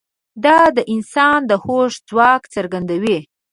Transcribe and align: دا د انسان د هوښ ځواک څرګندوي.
دا 0.45 0.59
د 0.77 0.79
انسان 0.93 1.39
د 1.49 1.51
هوښ 1.63 1.93
ځواک 2.09 2.41
څرګندوي. 2.55 3.17